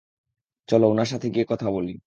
[0.69, 1.91] চলো, উনার সাথে গিয়ে কথা বলি।